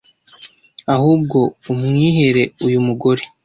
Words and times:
Ahubwo 0.95 1.39
umwihere 1.71 2.43
uyu 2.65 2.79
mugore 2.87 3.23